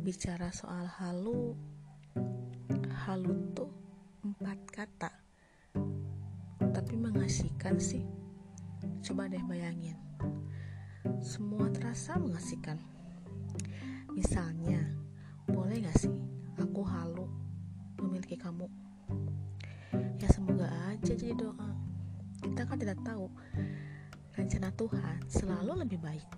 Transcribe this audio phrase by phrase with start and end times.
[0.00, 1.52] bicara soal halu
[3.04, 3.68] halu tuh
[4.24, 5.12] empat kata.
[6.72, 8.08] Tapi mengasihkan sih.
[9.04, 10.00] Coba deh bayangin.
[11.20, 12.80] Semua terasa mengasihkan.
[14.16, 14.80] Misalnya
[15.44, 16.12] boleh gak sih
[16.56, 17.28] aku halu
[18.00, 18.72] memiliki kamu?
[20.16, 21.76] Ya semoga aja jadi doa.
[22.40, 23.28] Kita kan tidak tahu.
[24.32, 26.28] Rencana Tuhan selalu lebih baik.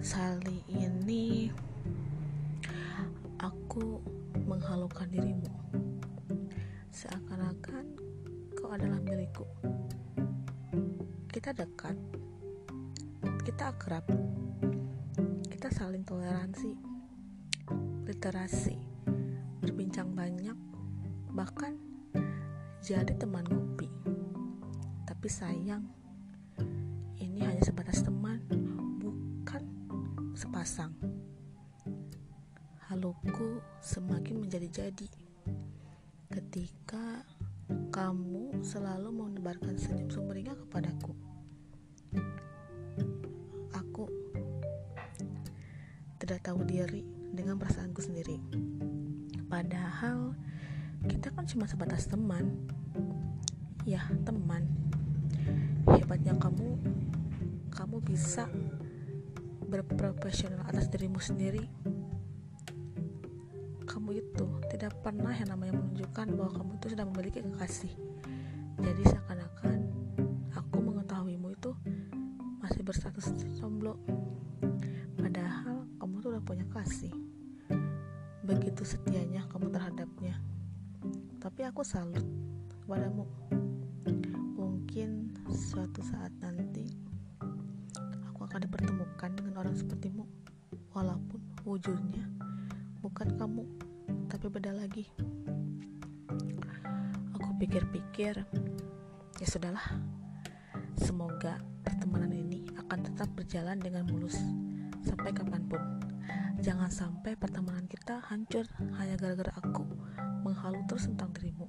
[0.00, 1.52] Sali ini
[3.72, 4.04] aku
[4.44, 5.48] menghalukan dirimu.
[6.92, 7.96] Seakan-akan
[8.52, 9.48] kau adalah milikku.
[11.32, 11.96] Kita dekat.
[13.40, 14.04] Kita akrab.
[15.48, 16.68] Kita saling toleransi
[18.04, 18.76] literasi
[19.64, 20.58] berbincang banyak
[21.32, 21.72] bahkan
[22.84, 23.88] jadi teman ngopi.
[25.08, 25.88] Tapi sayang
[27.24, 28.36] ini hanya sebatas teman
[30.36, 30.92] sepasang.
[32.92, 35.08] Haluku semakin menjadi-jadi
[36.28, 37.24] ketika
[37.88, 41.16] kamu selalu menebarkan senyum sumringah kepadaku.
[43.72, 44.12] Aku
[46.20, 47.00] tidak tahu diri
[47.32, 48.36] dengan perasaanku sendiri.
[49.48, 50.36] Padahal
[51.08, 52.68] kita kan cuma sebatas teman.
[53.88, 54.68] Ya, teman.
[55.96, 56.76] Hebatnya kamu
[57.72, 58.52] kamu bisa
[59.64, 61.64] berprofesional atas dirimu sendiri
[63.82, 67.92] kamu itu tidak pernah yang namanya menunjukkan bahwa kamu itu sudah memiliki kekasih.
[68.82, 69.78] Jadi seakan-akan
[70.54, 71.70] aku mengetahuimu itu
[72.62, 73.98] masih berstatus jomblo
[75.18, 77.12] padahal kamu tuh udah punya kasih.
[78.42, 80.34] Begitu setianya kamu terhadapnya.
[81.38, 82.26] Tapi aku salut
[82.82, 83.26] kepadamu.
[84.58, 86.90] Mungkin suatu saat nanti
[88.52, 90.28] akan dipertemukan dengan orang sepertimu.
[90.92, 92.41] Walaupun wujudnya
[93.02, 93.66] bukan kamu
[94.30, 95.10] tapi beda lagi
[97.34, 98.46] aku pikir-pikir
[99.42, 99.82] ya sudahlah
[100.96, 104.38] semoga pertemanan ini akan tetap berjalan dengan mulus
[105.02, 105.82] sampai kapan pun
[106.62, 108.64] jangan sampai pertemanan kita hancur
[108.96, 109.82] hanya gara-gara aku
[110.46, 111.66] menghalu terus tentang dirimu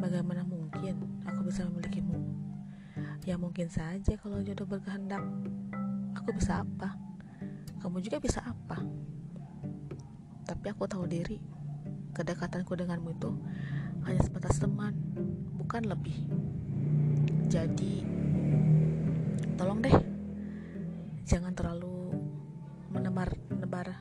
[0.00, 2.18] bagaimana mungkin aku bisa memilikimu
[3.28, 5.20] Ya mungkin saja kalau jodoh berkehendak.
[6.16, 6.96] Aku bisa apa?
[7.76, 8.80] Kamu juga bisa apa?
[10.48, 11.36] Tapi aku tahu diri.
[12.16, 13.30] Kedekatanku denganmu itu
[14.08, 14.96] hanya sebatas teman,
[15.60, 16.16] bukan lebih.
[17.52, 18.02] Jadi,
[19.60, 19.92] tolong deh,
[21.28, 22.16] jangan terlalu
[22.88, 24.00] menebar-nebar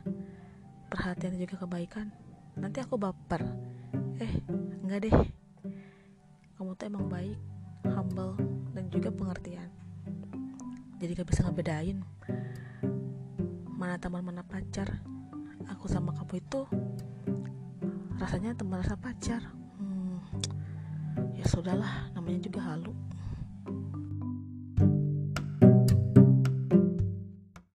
[0.87, 2.07] perhatian dan juga kebaikan.
[2.55, 3.43] Nanti aku baper.
[4.23, 4.33] Eh,
[4.81, 5.15] enggak deh.
[6.55, 7.37] Kamu tuh emang baik,
[7.91, 8.39] humble,
[8.71, 9.67] dan juga pengertian
[10.97, 12.01] jadi gak bisa ngebedain
[13.77, 14.97] mana teman mana pacar
[15.69, 16.61] aku sama kamu itu
[18.17, 19.41] rasanya teman rasa pacar.
[19.77, 20.19] Hmm,
[21.37, 22.95] ya sudahlah namanya juga halu